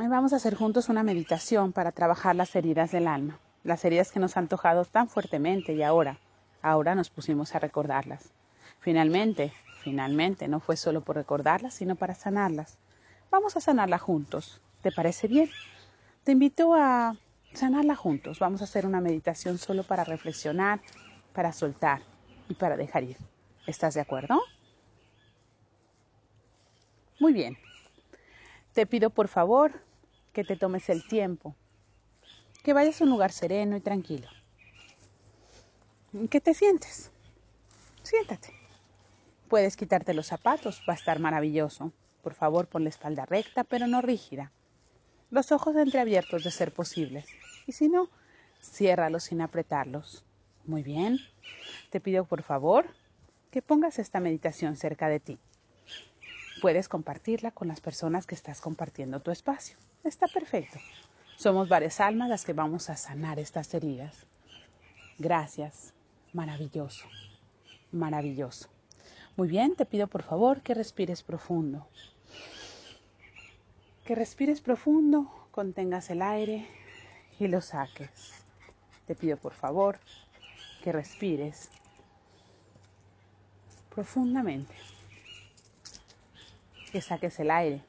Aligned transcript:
Hoy 0.00 0.08
vamos 0.08 0.32
a 0.32 0.36
hacer 0.36 0.54
juntos 0.54 0.88
una 0.88 1.02
meditación 1.02 1.72
para 1.72 1.92
trabajar 1.92 2.34
las 2.34 2.56
heridas 2.56 2.90
del 2.90 3.06
alma, 3.06 3.38
las 3.64 3.84
heridas 3.84 4.10
que 4.10 4.18
nos 4.18 4.38
han 4.38 4.48
tocado 4.48 4.86
tan 4.86 5.10
fuertemente 5.10 5.74
y 5.74 5.82
ahora, 5.82 6.18
ahora 6.62 6.94
nos 6.94 7.10
pusimos 7.10 7.54
a 7.54 7.58
recordarlas. 7.58 8.32
Finalmente, 8.78 9.52
finalmente, 9.82 10.48
no 10.48 10.58
fue 10.58 10.78
solo 10.78 11.02
por 11.02 11.16
recordarlas, 11.16 11.74
sino 11.74 11.96
para 11.96 12.14
sanarlas. 12.14 12.78
Vamos 13.30 13.58
a 13.58 13.60
sanarla 13.60 13.98
juntos. 13.98 14.62
¿Te 14.80 14.90
parece 14.90 15.28
bien? 15.28 15.50
Te 16.24 16.32
invito 16.32 16.72
a 16.74 17.14
sanarla 17.52 17.94
juntos. 17.94 18.38
Vamos 18.38 18.62
a 18.62 18.64
hacer 18.64 18.86
una 18.86 19.02
meditación 19.02 19.58
solo 19.58 19.82
para 19.82 20.04
reflexionar, 20.04 20.80
para 21.34 21.52
soltar 21.52 22.00
y 22.48 22.54
para 22.54 22.78
dejar 22.78 23.02
ir. 23.02 23.18
¿Estás 23.66 23.92
de 23.92 24.00
acuerdo? 24.00 24.40
Muy 27.18 27.34
bien. 27.34 27.58
Te 28.72 28.86
pido 28.86 29.10
por 29.10 29.28
favor 29.28 29.89
que 30.32 30.44
te 30.44 30.56
tomes 30.56 30.88
el 30.88 31.06
tiempo, 31.06 31.54
que 32.62 32.72
vayas 32.72 33.00
a 33.00 33.04
un 33.04 33.10
lugar 33.10 33.32
sereno 33.32 33.76
y 33.76 33.80
tranquilo. 33.80 34.28
¿Qué 36.28 36.40
te 36.40 36.54
sientes? 36.54 37.10
Siéntate. 38.02 38.52
Puedes 39.48 39.76
quitarte 39.76 40.14
los 40.14 40.26
zapatos, 40.26 40.82
va 40.88 40.92
a 40.92 40.96
estar 40.96 41.18
maravilloso. 41.18 41.92
Por 42.22 42.34
favor, 42.34 42.66
pon 42.66 42.84
la 42.84 42.90
espalda 42.90 43.26
recta, 43.26 43.64
pero 43.64 43.86
no 43.86 44.02
rígida. 44.02 44.52
Los 45.30 45.52
ojos 45.52 45.76
entreabiertos 45.76 46.44
de 46.44 46.50
ser 46.50 46.72
posible. 46.72 47.24
Y 47.66 47.72
si 47.72 47.88
no, 47.88 48.08
ciérralos 48.62 49.24
sin 49.24 49.40
apretarlos. 49.40 50.24
Muy 50.64 50.82
bien. 50.82 51.18
Te 51.90 52.00
pido 52.00 52.24
por 52.24 52.42
favor 52.42 52.86
que 53.50 53.62
pongas 53.62 53.98
esta 53.98 54.20
meditación 54.20 54.76
cerca 54.76 55.08
de 55.08 55.20
ti. 55.20 55.38
Puedes 56.60 56.88
compartirla 56.88 57.52
con 57.52 57.68
las 57.68 57.80
personas 57.80 58.26
que 58.26 58.34
estás 58.34 58.60
compartiendo 58.60 59.20
tu 59.20 59.30
espacio. 59.30 59.76
Está 60.04 60.26
perfecto. 60.28 60.78
Somos 61.36 61.70
varias 61.70 62.00
almas 62.00 62.28
las 62.28 62.44
que 62.44 62.52
vamos 62.52 62.90
a 62.90 62.96
sanar 62.96 63.38
estas 63.38 63.72
heridas. 63.72 64.26
Gracias. 65.18 65.94
Maravilloso. 66.34 67.06
Maravilloso. 67.92 68.68
Muy 69.36 69.48
bien, 69.48 69.74
te 69.74 69.86
pido 69.86 70.06
por 70.06 70.22
favor 70.22 70.60
que 70.60 70.74
respires 70.74 71.22
profundo. 71.22 71.88
Que 74.04 74.14
respires 74.14 74.60
profundo, 74.60 75.30
contengas 75.50 76.10
el 76.10 76.20
aire 76.20 76.66
y 77.38 77.48
lo 77.48 77.62
saques. 77.62 78.32
Te 79.06 79.14
pido 79.14 79.38
por 79.38 79.54
favor 79.54 79.98
que 80.82 80.92
respires 80.92 81.70
profundamente. 83.94 84.74
Que 86.90 87.00
saques 87.00 87.38
el 87.38 87.50
aire 87.50 87.82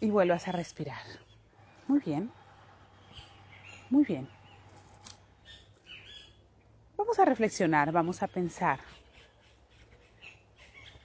y 0.00 0.10
vuelvas 0.10 0.46
a 0.48 0.52
respirar. 0.52 1.02
Muy 1.88 2.00
bien. 2.00 2.30
Muy 3.88 4.04
bien. 4.04 4.28
Vamos 6.96 7.18
a 7.18 7.24
reflexionar, 7.24 7.92
vamos 7.92 8.22
a 8.22 8.26
pensar. 8.26 8.80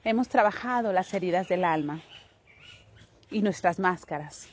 Hemos 0.03 0.27
trabajado 0.27 0.91
las 0.91 1.13
heridas 1.13 1.47
del 1.47 1.63
alma 1.63 2.01
y 3.29 3.41
nuestras 3.41 3.79
máscaras. 3.79 4.49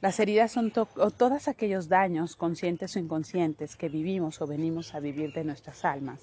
Las 0.00 0.18
heridas 0.18 0.50
son 0.50 0.70
todos 0.72 1.48
aquellos 1.48 1.88
daños, 1.88 2.36
conscientes 2.36 2.96
o 2.96 2.98
inconscientes, 2.98 3.76
que 3.76 3.88
vivimos 3.88 4.40
o 4.40 4.46
venimos 4.46 4.94
a 4.94 5.00
vivir 5.00 5.32
de 5.32 5.44
nuestras 5.44 5.84
almas 5.84 6.20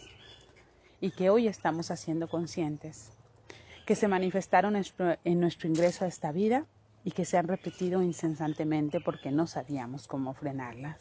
y 1.00 1.12
que 1.12 1.30
hoy 1.30 1.48
estamos 1.48 1.92
haciendo 1.92 2.28
conscientes, 2.28 3.12
que 3.88 3.96
se 3.96 4.10
manifestaron 4.10 4.76
en 4.76 5.40
nuestro 5.40 5.70
ingreso 5.70 6.04
a 6.04 6.10
esta 6.10 6.34
vida 6.34 6.66
y 7.06 7.12
que 7.12 7.24
se 7.24 7.38
han 7.38 7.48
repetido 7.48 8.04
incesantemente 8.04 9.00
porque 9.00 9.32
no 9.32 9.48
sabíamos 9.48 10.08
cómo 10.08 10.34
frenarlas. 10.34 10.98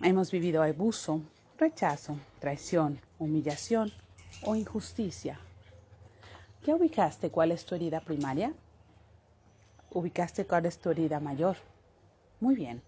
Hemos 0.00 0.30
vivido 0.30 0.62
abuso, 0.62 1.20
rechazo, 1.58 2.16
traición, 2.38 3.00
humillación 3.18 3.90
o 4.44 4.54
injusticia. 4.54 5.40
¿Ya 6.64 6.76
ubicaste 6.76 7.30
cuál 7.30 7.50
es 7.50 7.66
tu 7.66 7.74
herida 7.74 7.98
primaria? 7.98 8.54
¿Ubicaste 9.90 10.44
cuál 10.46 10.66
es 10.66 10.78
tu 10.78 10.90
herida 10.90 11.18
mayor? 11.18 11.56
Muy 12.38 12.54
bien. 12.54 12.80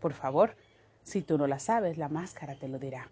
Por 0.00 0.14
favor, 0.14 0.56
si 1.04 1.22
tú 1.22 1.38
no 1.38 1.46
la 1.46 1.60
sabes, 1.60 1.96
la 1.96 2.08
máscara 2.08 2.56
te 2.56 2.66
lo 2.66 2.80
dirá. 2.80 3.08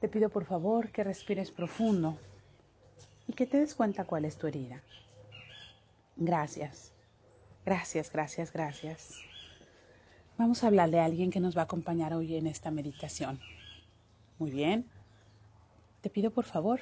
Te 0.00 0.06
pido 0.08 0.28
por 0.28 0.44
favor 0.44 0.92
que 0.92 1.02
respires 1.02 1.50
profundo 1.50 2.18
y 3.26 3.32
que 3.32 3.46
te 3.46 3.58
des 3.58 3.74
cuenta 3.74 4.04
cuál 4.04 4.24
es 4.24 4.36
tu 4.36 4.46
herida. 4.46 4.82
Gracias. 6.16 6.92
Gracias, 7.64 8.10
gracias, 8.10 8.52
gracias. 8.52 9.18
Vamos 10.38 10.64
a 10.64 10.66
hablarle 10.66 10.98
a 10.98 11.04
alguien 11.04 11.30
que 11.30 11.40
nos 11.40 11.56
va 11.56 11.62
a 11.62 11.64
acompañar 11.64 12.14
hoy 12.14 12.36
en 12.36 12.46
esta 12.46 12.70
meditación. 12.70 13.40
Muy 14.38 14.50
bien. 14.50 14.88
Te 16.00 16.10
pido 16.10 16.30
por 16.32 16.44
favor 16.44 16.80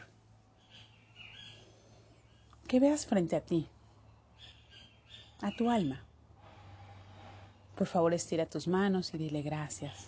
que 2.66 2.80
veas 2.80 3.04
frente 3.04 3.36
a 3.36 3.40
ti, 3.40 3.68
a 5.42 5.50
tu 5.50 5.68
alma. 5.70 6.04
Por 7.76 7.86
favor, 7.86 8.14
estira 8.14 8.46
tus 8.46 8.68
manos 8.68 9.12
y 9.12 9.18
dile 9.18 9.42
gracias. 9.42 10.06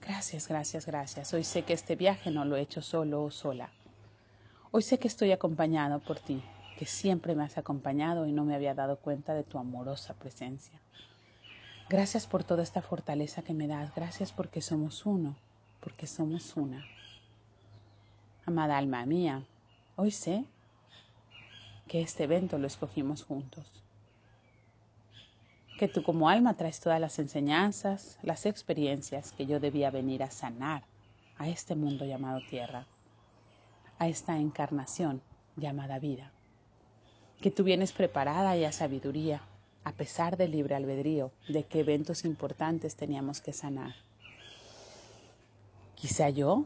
Gracias, 0.00 0.48
gracias, 0.48 0.86
gracias. 0.86 1.34
Hoy 1.34 1.44
sé 1.44 1.62
que 1.62 1.72
este 1.72 1.94
viaje 1.96 2.30
no 2.30 2.44
lo 2.44 2.56
he 2.56 2.60
hecho 2.60 2.82
solo 2.82 3.22
o 3.22 3.30
sola. 3.30 3.70
Hoy 4.76 4.82
sé 4.82 4.98
que 4.98 5.06
estoy 5.06 5.30
acompañado 5.30 6.00
por 6.00 6.18
ti 6.18 6.42
que 6.76 6.84
siempre 6.84 7.36
me 7.36 7.44
has 7.44 7.58
acompañado 7.58 8.26
y 8.26 8.32
no 8.32 8.44
me 8.44 8.56
había 8.56 8.74
dado 8.74 8.96
cuenta 8.96 9.32
de 9.32 9.44
tu 9.44 9.56
amorosa 9.56 10.14
presencia. 10.14 10.80
Gracias 11.88 12.26
por 12.26 12.42
toda 12.42 12.64
esta 12.64 12.82
fortaleza 12.82 13.42
que 13.42 13.54
me 13.54 13.68
das. 13.68 13.94
Gracias 13.94 14.32
porque 14.32 14.60
somos 14.60 15.06
uno, 15.06 15.36
porque 15.78 16.08
somos 16.08 16.56
una. 16.56 16.84
Amada 18.46 18.76
alma 18.76 19.06
mía, 19.06 19.44
hoy 19.94 20.10
sé 20.10 20.44
que 21.86 22.02
este 22.02 22.24
evento 22.24 22.58
lo 22.58 22.66
escogimos 22.66 23.22
juntos. 23.22 23.64
Que 25.78 25.86
tú 25.86 26.02
como 26.02 26.28
alma 26.28 26.56
traes 26.56 26.80
todas 26.80 27.00
las 27.00 27.20
enseñanzas, 27.20 28.18
las 28.24 28.44
experiencias 28.44 29.30
que 29.30 29.46
yo 29.46 29.60
debía 29.60 29.92
venir 29.92 30.24
a 30.24 30.32
sanar 30.32 30.82
a 31.38 31.48
este 31.48 31.76
mundo 31.76 32.04
llamado 32.04 32.40
tierra, 32.50 32.88
a 33.98 34.08
esta 34.08 34.38
encarnación 34.38 35.22
llamada 35.56 35.98
vida 35.98 36.34
que 37.44 37.50
tú 37.50 37.62
vienes 37.62 37.92
preparada 37.92 38.56
y 38.56 38.64
a 38.64 38.72
sabiduría, 38.72 39.42
a 39.84 39.92
pesar 39.92 40.38
del 40.38 40.52
libre 40.52 40.76
albedrío, 40.76 41.30
de 41.46 41.64
qué 41.64 41.80
eventos 41.80 42.24
importantes 42.24 42.96
teníamos 42.96 43.42
que 43.42 43.52
sanar. 43.52 43.94
Quizá 45.94 46.30
yo, 46.30 46.64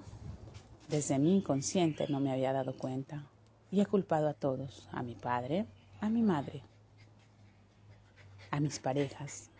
desde 0.88 1.18
mi 1.18 1.36
inconsciente, 1.36 2.06
no 2.08 2.20
me 2.20 2.30
había 2.30 2.52
dado 2.52 2.76
cuenta 2.76 3.24
y 3.72 3.80
he 3.80 3.86
culpado 3.86 4.28
a 4.28 4.34
todos, 4.34 4.88
a 4.92 5.02
mi 5.02 5.16
padre, 5.16 5.66
a 6.00 6.08
mi 6.08 6.22
madre, 6.22 6.62
a 8.52 8.60
mis 8.60 8.78
parejas, 8.78 9.50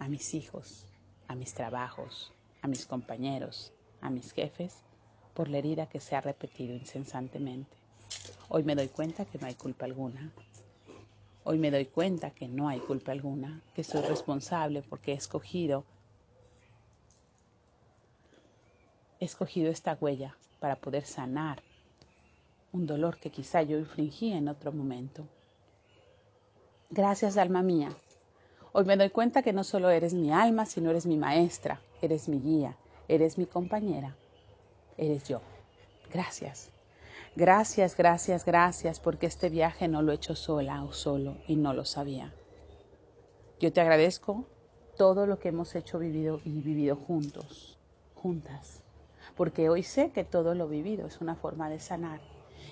a 0.00 0.08
mis 0.08 0.34
hijos, 0.34 0.86
a 1.28 1.36
mis 1.36 1.54
trabajos, 1.54 2.32
a 2.62 2.66
mis 2.66 2.84
compañeros, 2.84 3.72
a 4.00 4.10
mis 4.10 4.32
jefes, 4.32 4.82
por 5.34 5.48
la 5.48 5.58
herida 5.58 5.86
que 5.86 6.00
se 6.00 6.16
ha 6.16 6.20
repetido 6.20 6.74
incesantemente. 6.74 7.76
Hoy 8.48 8.62
me 8.62 8.74
doy 8.74 8.88
cuenta 8.88 9.24
que 9.24 9.38
no 9.38 9.46
hay 9.46 9.54
culpa 9.54 9.84
alguna, 9.84 10.32
Hoy 11.46 11.58
me 11.58 11.70
doy 11.70 11.84
cuenta 11.84 12.30
que 12.30 12.48
no 12.48 12.68
hay 12.68 12.80
culpa 12.80 13.12
alguna, 13.12 13.60
que 13.74 13.84
soy 13.84 14.00
responsable 14.00 14.80
porque 14.80 15.12
he 15.12 15.14
escogido, 15.14 15.84
escogido 19.20 19.70
esta 19.70 19.98
huella 20.00 20.38
para 20.58 20.76
poder 20.76 21.04
sanar 21.04 21.62
un 22.72 22.86
dolor 22.86 23.18
que 23.18 23.28
quizá 23.28 23.60
yo 23.60 23.78
infringí 23.78 24.32
en 24.32 24.48
otro 24.48 24.72
momento. 24.72 25.26
Gracias, 26.88 27.36
alma 27.36 27.62
mía. 27.62 27.90
Hoy 28.72 28.86
me 28.86 28.96
doy 28.96 29.10
cuenta 29.10 29.42
que 29.42 29.52
no 29.52 29.64
solo 29.64 29.90
eres 29.90 30.14
mi 30.14 30.32
alma, 30.32 30.64
sino 30.64 30.88
eres 30.88 31.04
mi 31.04 31.18
maestra, 31.18 31.78
eres 32.00 32.26
mi 32.26 32.40
guía, 32.40 32.74
eres 33.06 33.36
mi 33.36 33.44
compañera, 33.44 34.16
eres 34.96 35.24
yo. 35.28 35.40
Gracias. 36.12 36.70
Gracias, 37.36 37.96
gracias, 37.96 38.44
gracias, 38.44 39.00
porque 39.00 39.26
este 39.26 39.48
viaje 39.48 39.88
no 39.88 40.02
lo 40.02 40.12
he 40.12 40.14
hecho 40.14 40.36
sola 40.36 40.84
o 40.84 40.92
solo 40.92 41.38
y 41.48 41.56
no 41.56 41.72
lo 41.72 41.84
sabía. 41.84 42.32
Yo 43.58 43.72
te 43.72 43.80
agradezco 43.80 44.44
todo 44.96 45.26
lo 45.26 45.40
que 45.40 45.48
hemos 45.48 45.74
hecho 45.74 45.98
vivido 45.98 46.40
y 46.44 46.50
vivido 46.60 46.94
juntos, 46.94 47.76
juntas, 48.14 48.82
porque 49.36 49.68
hoy 49.68 49.82
sé 49.82 50.12
que 50.12 50.22
todo 50.22 50.54
lo 50.54 50.68
vivido 50.68 51.08
es 51.08 51.20
una 51.20 51.34
forma 51.34 51.68
de 51.68 51.80
sanar 51.80 52.20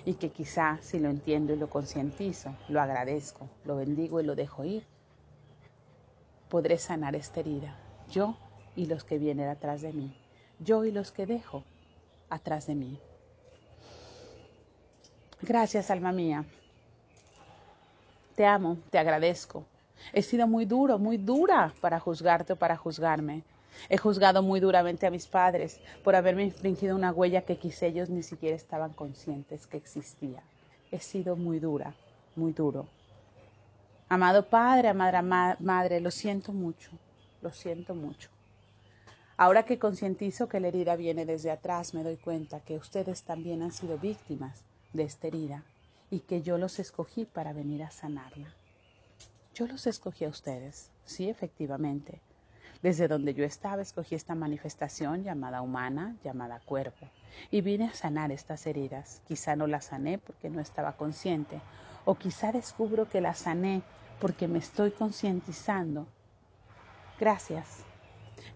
y 0.05 0.13
que 0.13 0.29
quizá 0.29 0.77
si 0.81 0.99
lo 0.99 1.09
entiendo 1.09 1.53
y 1.53 1.57
lo 1.57 1.69
concientizo, 1.69 2.55
lo 2.69 2.81
agradezco, 2.81 3.49
lo 3.65 3.75
bendigo 3.75 4.21
y 4.21 4.23
lo 4.23 4.35
dejo 4.35 4.63
ir, 4.63 4.85
podré 6.47 6.77
sanar 6.77 7.15
esta 7.15 7.41
herida, 7.41 7.77
yo 8.09 8.37
y 8.75 8.85
los 8.85 9.03
que 9.03 9.17
vienen 9.17 9.49
atrás 9.49 9.81
de 9.81 9.91
mí, 9.91 10.15
yo 10.59 10.85
y 10.85 10.91
los 10.91 11.11
que 11.11 11.25
dejo 11.25 11.63
atrás 12.33 12.67
de 12.67 12.75
mí. 12.75 12.99
Gracias, 15.41 15.91
alma 15.91 16.11
mía. 16.11 16.45
Te 18.35 18.45
amo, 18.45 18.77
te 18.89 18.97
agradezco. 18.97 19.65
He 20.11 20.21
sido 20.21 20.47
muy 20.47 20.65
duro, 20.65 20.97
muy 20.97 21.17
dura 21.17 21.73
para 21.81 21.99
juzgarte 21.99 22.53
o 22.53 22.55
para 22.55 22.77
juzgarme. 22.77 23.43
He 23.89 23.97
juzgado 23.97 24.41
muy 24.41 24.59
duramente 24.59 25.05
a 25.05 25.11
mis 25.11 25.27
padres 25.27 25.79
por 26.03 26.15
haberme 26.15 26.43
infringido 26.43 26.95
una 26.95 27.11
huella 27.11 27.41
que 27.41 27.57
quizá 27.57 27.85
ellos 27.87 28.09
ni 28.09 28.23
siquiera 28.23 28.55
estaban 28.55 28.93
conscientes 28.93 29.67
que 29.67 29.77
existía. 29.77 30.41
He 30.91 30.99
sido 30.99 31.35
muy 31.35 31.59
dura, 31.59 31.93
muy 32.35 32.53
duro. 32.53 32.87
Amado 34.09 34.47
padre, 34.47 34.89
amada 34.89 35.21
madre, 35.59 35.99
lo 35.99 36.11
siento 36.11 36.51
mucho, 36.51 36.91
lo 37.41 37.51
siento 37.51 37.95
mucho. 37.95 38.29
Ahora 39.43 39.63
que 39.63 39.77
concientizo 39.77 40.47
que 40.47 40.61
la 40.61 40.69
herida 40.69 40.95
viene 40.95 41.25
desde 41.25 41.51
atrás, 41.51 41.93
me 41.93 42.01
doy 42.01 42.15
cuenta 42.15 42.61
que 42.61 42.77
ustedes 42.77 43.23
también 43.23 43.61
han 43.61 43.73
sido 43.73 43.97
víctimas 43.97 44.63
de 44.93 45.03
esta 45.03 45.27
herida 45.27 45.65
y 46.09 46.21
que 46.21 46.41
yo 46.41 46.57
los 46.57 46.79
escogí 46.79 47.25
para 47.25 47.51
venir 47.51 47.83
a 47.83 47.91
sanarla. 47.91 48.53
Yo 49.53 49.67
los 49.67 49.85
escogí 49.85 50.23
a 50.23 50.29
ustedes, 50.29 50.91
sí, 51.03 51.29
efectivamente. 51.29 52.21
Desde 52.81 53.09
donde 53.09 53.33
yo 53.33 53.43
estaba 53.43 53.81
escogí 53.81 54.15
esta 54.15 54.33
manifestación 54.33 55.25
llamada 55.25 55.61
humana, 55.61 56.15
llamada 56.23 56.61
cuerpo, 56.61 57.09
y 57.51 57.59
vine 57.59 57.89
a 57.89 57.93
sanar 57.93 58.31
estas 58.31 58.65
heridas. 58.65 59.21
Quizá 59.27 59.57
no 59.57 59.67
las 59.67 59.87
sané 59.87 60.19
porque 60.19 60.49
no 60.49 60.61
estaba 60.61 60.93
consciente, 60.93 61.59
o 62.05 62.15
quizá 62.15 62.53
descubro 62.53 63.09
que 63.09 63.19
las 63.19 63.39
sané 63.39 63.81
porque 64.21 64.47
me 64.47 64.59
estoy 64.59 64.91
concientizando. 64.91 66.07
Gracias. 67.19 67.83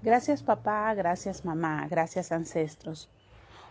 Gracias 0.01 0.43
papá, 0.43 0.93
gracias 0.93 1.45
mamá, 1.45 1.87
gracias 1.89 2.31
ancestros. 2.31 3.09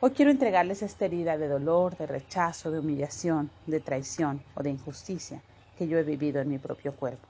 Hoy 0.01 0.11
quiero 0.11 0.31
entregarles 0.31 0.83
esta 0.83 1.07
herida 1.07 1.39
de 1.39 1.49
dolor, 1.49 1.97
de 1.97 2.07
rechazo, 2.07 2.71
de 2.71 2.81
humillación, 2.81 3.51
de 3.67 3.81
traición 3.81 4.43
o 4.55 4.63
de 4.63 4.71
injusticia 4.71 5.41
que 5.79 5.89
yo 5.89 5.99
he 5.99 6.03
vivido 6.03 6.41
en 6.41 6.49
mi 6.49 6.59
propio 6.59 6.95
cuerpo 6.95 7.27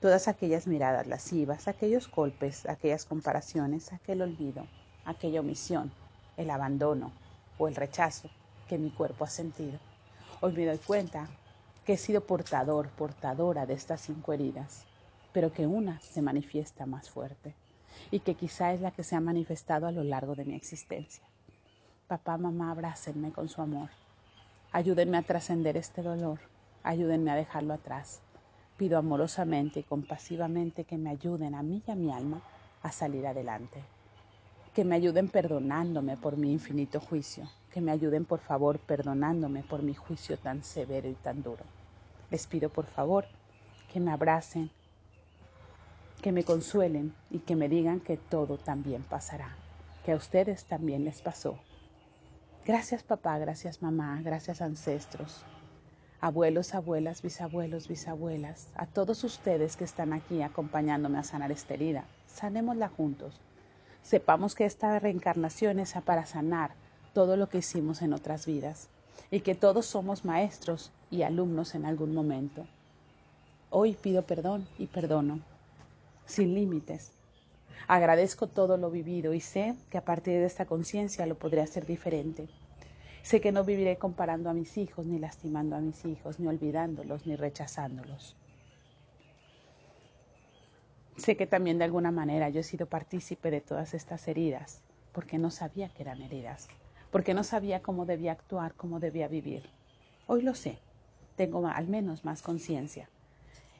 todas 0.00 0.28
aquellas 0.28 0.66
miradas 0.66 1.06
lascivas, 1.06 1.68
aquellos 1.68 2.10
golpes, 2.10 2.66
aquellas 2.66 3.04
comparaciones, 3.04 3.92
aquel 3.92 4.22
olvido, 4.22 4.66
aquella 5.04 5.40
omisión, 5.40 5.90
el 6.36 6.50
abandono 6.50 7.12
o 7.58 7.68
el 7.68 7.74
rechazo 7.74 8.30
que 8.68 8.78
mi 8.78 8.90
cuerpo 8.90 9.24
ha 9.24 9.28
sentido. 9.28 9.78
Hoy 10.40 10.52
me 10.52 10.66
doy 10.66 10.78
cuenta 10.78 11.28
que 11.84 11.94
he 11.94 11.96
sido 11.96 12.20
portador, 12.20 12.88
portadora 12.90 13.66
de 13.66 13.74
estas 13.74 14.02
cinco 14.02 14.32
heridas, 14.32 14.84
pero 15.32 15.52
que 15.52 15.66
una 15.66 16.00
se 16.00 16.22
manifiesta 16.22 16.86
más 16.86 17.10
fuerte 17.10 17.54
y 18.10 18.20
que 18.20 18.34
quizá 18.34 18.72
es 18.72 18.80
la 18.80 18.90
que 18.90 19.04
se 19.04 19.16
ha 19.16 19.20
manifestado 19.20 19.86
a 19.86 19.92
lo 19.92 20.04
largo 20.04 20.34
de 20.34 20.44
mi 20.44 20.54
existencia. 20.54 21.24
Papá, 22.06 22.38
mamá, 22.38 22.70
abrácenme 22.70 23.32
con 23.32 23.48
su 23.48 23.60
amor. 23.60 23.90
Ayúdenme 24.72 25.18
a 25.18 25.22
trascender 25.22 25.76
este 25.76 26.02
dolor. 26.02 26.38
Ayúdenme 26.82 27.30
a 27.30 27.36
dejarlo 27.36 27.74
atrás. 27.74 28.20
Pido 28.76 28.98
amorosamente 28.98 29.80
y 29.80 29.82
compasivamente 29.82 30.84
que 30.84 30.98
me 30.98 31.10
ayuden 31.10 31.54
a 31.54 31.62
mí 31.62 31.82
y 31.86 31.90
a 31.90 31.94
mi 31.94 32.12
alma 32.12 32.40
a 32.82 32.92
salir 32.92 33.26
adelante. 33.26 33.82
Que 34.74 34.84
me 34.84 34.94
ayuden 34.94 35.28
perdonándome 35.28 36.16
por 36.16 36.36
mi 36.36 36.52
infinito 36.52 37.00
juicio. 37.00 37.48
Que 37.72 37.80
me 37.80 37.92
ayuden 37.92 38.24
por 38.24 38.40
favor 38.40 38.78
perdonándome 38.78 39.62
por 39.62 39.82
mi 39.82 39.94
juicio 39.94 40.38
tan 40.38 40.62
severo 40.62 41.08
y 41.08 41.14
tan 41.14 41.42
duro. 41.42 41.64
Les 42.30 42.46
pido 42.46 42.68
por 42.68 42.86
favor 42.86 43.26
que 43.92 44.00
me 44.00 44.12
abracen, 44.12 44.70
que 46.22 46.32
me 46.32 46.44
consuelen 46.44 47.14
y 47.30 47.40
que 47.40 47.56
me 47.56 47.68
digan 47.68 48.00
que 48.00 48.16
todo 48.16 48.58
también 48.58 49.02
pasará, 49.02 49.56
que 50.04 50.12
a 50.12 50.16
ustedes 50.16 50.64
también 50.64 51.04
les 51.04 51.22
pasó. 51.22 51.58
Gracias 52.66 53.02
papá, 53.02 53.38
gracias 53.38 53.82
mamá, 53.82 54.20
gracias 54.22 54.60
ancestros, 54.60 55.44
abuelos, 56.20 56.74
abuelas, 56.74 57.22
bisabuelos, 57.22 57.88
bisabuelas, 57.88 58.68
a 58.74 58.86
todos 58.86 59.22
ustedes 59.24 59.76
que 59.76 59.84
están 59.84 60.12
aquí 60.12 60.42
acompañándome 60.42 61.18
a 61.18 61.24
sanar 61.24 61.52
esta 61.52 61.74
herida. 61.74 62.04
Sanémosla 62.26 62.88
juntos. 62.88 63.40
Sepamos 64.02 64.54
que 64.54 64.64
esta 64.64 64.98
reencarnación 64.98 65.78
es 65.78 65.94
para 66.04 66.26
sanar 66.26 66.72
todo 67.14 67.36
lo 67.36 67.48
que 67.48 67.58
hicimos 67.58 68.02
en 68.02 68.12
otras 68.12 68.46
vidas 68.46 68.88
y 69.30 69.40
que 69.40 69.54
todos 69.54 69.86
somos 69.86 70.24
maestros 70.24 70.92
y 71.10 71.22
alumnos 71.22 71.74
en 71.74 71.84
algún 71.84 72.14
momento. 72.14 72.66
Hoy 73.70 73.94
pido 73.94 74.22
perdón 74.22 74.66
y 74.78 74.86
perdono, 74.86 75.40
sin 76.28 76.54
límites. 76.54 77.12
Agradezco 77.88 78.46
todo 78.46 78.76
lo 78.76 78.90
vivido 78.90 79.32
y 79.32 79.40
sé 79.40 79.74
que 79.90 79.98
a 79.98 80.04
partir 80.04 80.34
de 80.34 80.44
esta 80.44 80.66
conciencia 80.66 81.26
lo 81.26 81.38
podré 81.38 81.62
hacer 81.62 81.86
diferente. 81.86 82.48
Sé 83.22 83.40
que 83.40 83.50
no 83.50 83.64
viviré 83.64 83.96
comparando 83.96 84.50
a 84.50 84.54
mis 84.54 84.76
hijos, 84.76 85.06
ni 85.06 85.18
lastimando 85.18 85.74
a 85.74 85.80
mis 85.80 86.04
hijos, 86.04 86.38
ni 86.38 86.46
olvidándolos, 86.46 87.26
ni 87.26 87.34
rechazándolos. 87.34 88.36
Sé 91.16 91.36
que 91.36 91.46
también 91.46 91.78
de 91.78 91.84
alguna 91.84 92.12
manera 92.12 92.48
yo 92.48 92.60
he 92.60 92.62
sido 92.62 92.86
partícipe 92.86 93.50
de 93.50 93.60
todas 93.60 93.94
estas 93.94 94.28
heridas, 94.28 94.82
porque 95.12 95.38
no 95.38 95.50
sabía 95.50 95.88
que 95.88 96.02
eran 96.02 96.22
heridas, 96.22 96.68
porque 97.10 97.34
no 97.34 97.42
sabía 97.42 97.82
cómo 97.82 98.06
debía 98.06 98.32
actuar, 98.32 98.74
cómo 98.74 99.00
debía 99.00 99.28
vivir. 99.28 99.68
Hoy 100.26 100.42
lo 100.42 100.54
sé, 100.54 100.78
tengo 101.36 101.66
al 101.66 101.88
menos 101.88 102.24
más 102.24 102.42
conciencia. 102.42 103.08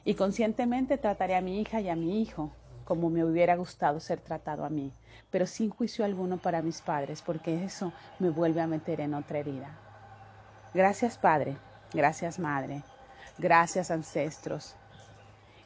Y 0.09 0.15
conscientemente 0.15 0.97
trataré 0.97 1.35
a 1.35 1.41
mi 1.41 1.61
hija 1.61 1.81
y 1.81 1.87
a 1.87 1.95
mi 1.95 2.19
hijo 2.19 2.51
como 2.83 3.11
me 3.11 3.23
hubiera 3.23 3.55
gustado 3.55 3.99
ser 3.99 4.19
tratado 4.19 4.65
a 4.65 4.69
mí, 4.71 4.91
pero 5.29 5.45
sin 5.45 5.69
juicio 5.69 6.03
alguno 6.03 6.39
para 6.39 6.63
mis 6.63 6.81
padres, 6.81 7.21
porque 7.21 7.63
eso 7.63 7.93
me 8.17 8.31
vuelve 8.31 8.59
a 8.59 8.65
meter 8.65 9.01
en 9.01 9.13
otra 9.13 9.37
herida. 9.37 9.77
Gracias 10.73 11.19
Padre, 11.19 11.57
gracias 11.93 12.39
Madre, 12.39 12.81
gracias 13.37 13.91
ancestros. 13.91 14.75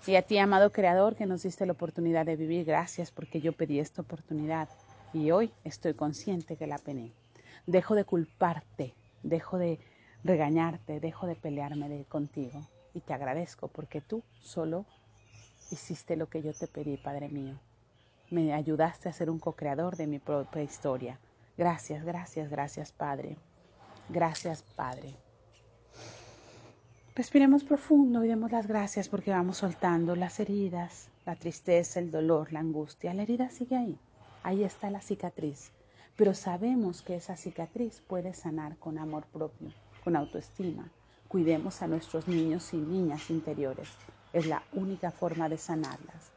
Y 0.05 0.17
a 0.17 0.23
ti, 0.23 0.37
amado 0.37 0.73
Creador, 0.73 1.15
que 1.15 1.25
nos 1.25 1.43
diste 1.43 1.65
la 1.65 1.71
oportunidad 1.71 2.25
de 2.25 2.35
vivir, 2.35 2.65
gracias 2.65 3.11
porque 3.11 3.39
yo 3.39 3.53
pedí 3.53 3.79
esta 3.79 4.01
oportunidad 4.01 4.67
y 5.13 5.31
hoy 5.31 5.53
estoy 5.63 5.93
consciente 5.93 6.57
que 6.57 6.67
la 6.67 6.79
pené. 6.79 7.13
Dejo 7.65 7.95
de 7.95 8.03
culparte, 8.03 8.93
dejo 9.23 9.57
de 9.57 9.79
regañarte, 10.25 10.99
dejo 10.99 11.27
de 11.27 11.35
pelearme 11.35 12.03
contigo 12.09 12.67
y 12.93 13.01
te 13.01 13.13
agradezco 13.13 13.67
porque 13.67 14.01
tú 14.01 14.23
solo 14.41 14.85
hiciste 15.71 16.15
lo 16.15 16.29
que 16.29 16.41
yo 16.41 16.53
te 16.53 16.67
pedí, 16.67 16.97
Padre 16.97 17.29
mío. 17.29 17.59
Me 18.29 18.53
ayudaste 18.53 19.09
a 19.09 19.13
ser 19.13 19.29
un 19.29 19.39
co-creador 19.39 19.95
de 19.95 20.07
mi 20.07 20.19
propia 20.19 20.63
historia. 20.63 21.19
Gracias, 21.57 22.03
gracias, 22.03 22.49
gracias, 22.49 22.91
Padre. 22.91 23.37
Gracias, 24.09 24.63
Padre. 24.63 25.15
Respiremos 27.15 27.63
profundo 27.63 28.23
y 28.23 28.27
demos 28.27 28.51
las 28.51 28.65
gracias 28.65 29.07
porque 29.07 29.29
vamos 29.29 29.57
soltando 29.57 30.15
las 30.15 30.39
heridas, 30.39 31.09
la 31.25 31.35
tristeza, 31.35 31.99
el 31.99 32.09
dolor, 32.09 32.51
la 32.51 32.59
angustia. 32.59 33.13
La 33.13 33.21
herida 33.21 33.49
sigue 33.49 33.75
ahí. 33.75 33.99
Ahí 34.41 34.63
está 34.63 34.89
la 34.89 34.99
cicatriz. 34.99 35.71
Pero 36.15 36.33
sabemos 36.33 37.01
que 37.01 37.15
esa 37.15 37.35
cicatriz 37.35 38.01
puede 38.01 38.33
sanar 38.33 38.77
con 38.77 38.97
amor 38.97 39.25
propio, 39.25 39.69
con 40.03 40.15
autoestima. 40.15 40.91
Cuidemos 41.33 41.81
a 41.81 41.87
nuestros 41.87 42.27
niños 42.27 42.75
y 42.75 42.77
niñas 42.77 43.31
interiores. 43.31 43.89
Es 44.33 44.45
la 44.45 44.61
única 44.71 45.09
forma 45.09 45.49
de 45.49 45.57
sanarlas. 45.57 46.31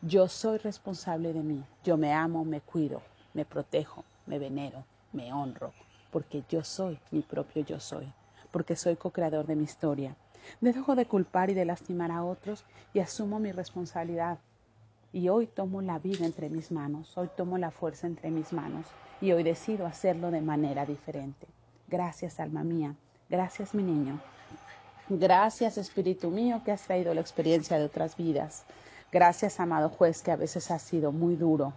Yo 0.00 0.28
soy 0.28 0.56
responsable 0.56 1.34
de 1.34 1.42
mí. 1.42 1.62
Yo 1.84 1.98
me 1.98 2.14
amo, 2.14 2.42
me 2.46 2.62
cuido, 2.62 3.02
me 3.34 3.44
protejo, 3.44 4.02
me 4.24 4.38
venero, 4.38 4.86
me 5.12 5.30
honro, 5.30 5.74
porque 6.10 6.42
yo 6.48 6.64
soy 6.64 6.98
mi 7.10 7.20
propio 7.20 7.66
yo 7.66 7.78
soy, 7.80 8.10
porque 8.50 8.76
soy 8.76 8.96
co-creador 8.96 9.46
de 9.46 9.56
mi 9.56 9.64
historia. 9.64 10.16
Dejo 10.62 10.96
de 10.96 11.04
culpar 11.04 11.50
y 11.50 11.54
de 11.54 11.66
lastimar 11.66 12.10
a 12.10 12.24
otros 12.24 12.64
y 12.94 13.00
asumo 13.00 13.40
mi 13.40 13.52
responsabilidad. 13.52 14.38
Y 15.12 15.28
hoy 15.28 15.48
tomo 15.48 15.82
la 15.82 15.98
vida 15.98 16.24
entre 16.24 16.48
mis 16.48 16.72
manos, 16.72 17.12
hoy 17.18 17.28
tomo 17.36 17.58
la 17.58 17.70
fuerza 17.70 18.06
entre 18.06 18.30
mis 18.30 18.54
manos 18.54 18.86
y 19.20 19.32
hoy 19.32 19.42
decido 19.42 19.84
hacerlo 19.84 20.30
de 20.30 20.40
manera 20.40 20.86
diferente. 20.86 21.46
Gracias, 21.88 22.40
alma 22.40 22.64
mía. 22.64 22.96
Gracias, 23.30 23.74
mi 23.74 23.84
niño. 23.84 24.20
Gracias, 25.08 25.78
Espíritu 25.78 26.30
mío, 26.30 26.62
que 26.64 26.72
has 26.72 26.82
traído 26.82 27.14
la 27.14 27.20
experiencia 27.20 27.78
de 27.78 27.84
otras 27.84 28.16
vidas. 28.16 28.64
Gracias, 29.12 29.60
amado 29.60 29.88
juez, 29.88 30.20
que 30.20 30.32
a 30.32 30.36
veces 30.36 30.68
has 30.72 30.82
sido 30.82 31.12
muy 31.12 31.36
duro. 31.36 31.72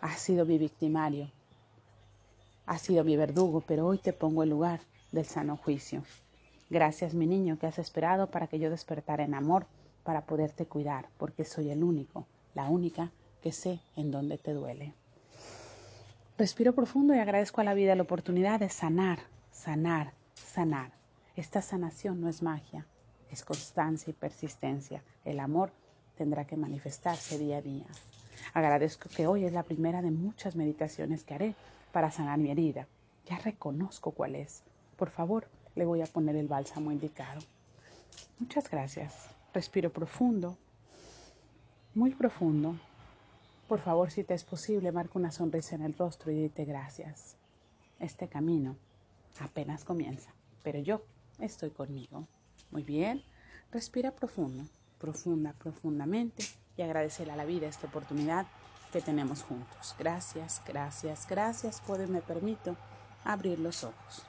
Has 0.00 0.18
sido 0.18 0.46
mi 0.46 0.56
victimario. 0.56 1.30
Has 2.64 2.80
sido 2.80 3.04
mi 3.04 3.14
verdugo, 3.14 3.60
pero 3.60 3.86
hoy 3.86 3.98
te 3.98 4.14
pongo 4.14 4.42
en 4.42 4.50
lugar 4.50 4.80
del 5.12 5.26
sano 5.26 5.58
juicio. 5.58 6.02
Gracias, 6.70 7.12
mi 7.12 7.26
niño, 7.26 7.58
que 7.58 7.66
has 7.66 7.78
esperado 7.78 8.30
para 8.30 8.46
que 8.46 8.58
yo 8.58 8.70
despertara 8.70 9.24
en 9.24 9.34
amor, 9.34 9.66
para 10.02 10.22
poderte 10.22 10.64
cuidar, 10.64 11.08
porque 11.18 11.44
soy 11.44 11.70
el 11.70 11.84
único, 11.84 12.26
la 12.54 12.70
única 12.70 13.10
que 13.42 13.52
sé 13.52 13.80
en 13.96 14.10
dónde 14.10 14.38
te 14.38 14.54
duele. 14.54 14.94
Respiro 16.38 16.74
profundo 16.74 17.14
y 17.14 17.18
agradezco 17.18 17.60
a 17.60 17.64
la 17.64 17.74
vida 17.74 17.94
la 17.94 18.02
oportunidad 18.02 18.60
de 18.60 18.70
sanar, 18.70 19.18
sanar, 19.56 20.12
sanar 20.34 20.92
esta 21.36 21.60
sanación 21.60 22.22
no 22.22 22.30
es 22.30 22.42
magia, 22.42 22.86
es 23.30 23.44
constancia 23.44 24.10
y 24.10 24.14
persistencia. 24.14 25.02
El 25.22 25.38
amor 25.38 25.70
tendrá 26.16 26.46
que 26.46 26.56
manifestarse 26.56 27.38
día 27.38 27.58
a 27.58 27.62
día. 27.62 27.84
Agradezco 28.54 29.10
que 29.10 29.26
hoy 29.26 29.44
es 29.44 29.52
la 29.52 29.62
primera 29.62 30.00
de 30.00 30.10
muchas 30.10 30.56
meditaciones 30.56 31.24
que 31.24 31.34
haré 31.34 31.54
para 31.92 32.10
sanar 32.10 32.38
mi 32.38 32.50
herida. 32.50 32.86
Ya 33.26 33.38
reconozco 33.38 34.12
cuál 34.12 34.34
es. 34.34 34.62
Por 34.96 35.10
favor, 35.10 35.46
le 35.74 35.84
voy 35.84 36.00
a 36.00 36.06
poner 36.06 36.36
el 36.36 36.48
bálsamo 36.48 36.90
indicado. 36.90 37.42
Muchas 38.38 38.70
gracias. 38.70 39.12
Respiro 39.52 39.92
profundo, 39.92 40.56
muy 41.94 42.14
profundo. 42.14 42.76
Por 43.68 43.80
favor, 43.80 44.10
si 44.10 44.24
te 44.24 44.32
es 44.32 44.44
posible, 44.44 44.90
marca 44.90 45.18
una 45.18 45.32
sonrisa 45.32 45.74
en 45.74 45.82
el 45.82 45.98
rostro 45.98 46.32
y 46.32 46.44
dite 46.44 46.64
gracias. 46.64 47.36
Este 48.00 48.26
camino 48.26 48.76
apenas 49.40 49.84
comienza, 49.84 50.34
pero 50.62 50.78
yo 50.78 51.04
estoy 51.38 51.70
conmigo. 51.70 52.26
Muy 52.70 52.82
bien, 52.82 53.22
respira 53.72 54.10
profundo, 54.10 54.64
profunda, 54.98 55.52
profundamente 55.52 56.44
y 56.76 56.82
agradecer 56.82 57.30
a 57.30 57.36
la 57.36 57.44
vida 57.44 57.68
esta 57.68 57.86
oportunidad 57.86 58.46
que 58.92 59.00
tenemos 59.00 59.42
juntos. 59.42 59.94
Gracias, 59.98 60.62
gracias, 60.66 61.26
gracias 61.28 61.80
por 61.80 62.06
me 62.08 62.20
permito 62.20 62.76
abrir 63.24 63.58
los 63.58 63.84
ojos. 63.84 64.26